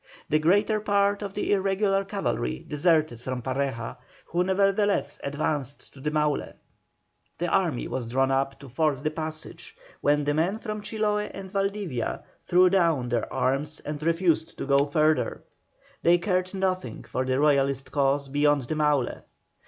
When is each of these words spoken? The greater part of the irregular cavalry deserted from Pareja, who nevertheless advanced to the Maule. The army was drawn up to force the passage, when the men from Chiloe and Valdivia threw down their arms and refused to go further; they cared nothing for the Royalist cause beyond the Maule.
The 0.29 0.39
greater 0.39 0.79
part 0.79 1.21
of 1.21 1.35
the 1.35 1.53
irregular 1.53 2.03
cavalry 2.03 2.65
deserted 2.67 3.19
from 3.21 3.43
Pareja, 3.43 3.97
who 4.25 4.43
nevertheless 4.43 5.19
advanced 5.23 5.93
to 5.93 5.99
the 5.99 6.09
Maule. 6.09 6.53
The 7.37 7.45
army 7.47 7.87
was 7.87 8.07
drawn 8.07 8.31
up 8.31 8.57
to 8.61 8.67
force 8.69 9.01
the 9.01 9.11
passage, 9.11 9.77
when 9.99 10.23
the 10.23 10.33
men 10.33 10.57
from 10.57 10.81
Chiloe 10.81 11.19
and 11.31 11.51
Valdivia 11.51 12.23
threw 12.41 12.67
down 12.71 13.09
their 13.09 13.31
arms 13.31 13.79
and 13.81 14.01
refused 14.01 14.57
to 14.57 14.65
go 14.65 14.87
further; 14.87 15.43
they 16.01 16.17
cared 16.17 16.51
nothing 16.55 17.03
for 17.03 17.23
the 17.23 17.39
Royalist 17.39 17.91
cause 17.91 18.27
beyond 18.27 18.63
the 18.63 18.75
Maule. 18.75 19.25